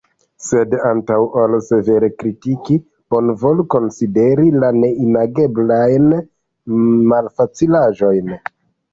[0.43, 2.77] Sed antaŭ ol severe kritiki,
[3.13, 6.07] bonvolu konsideri la neimageblajn
[7.13, 8.33] malfacilaĵojn.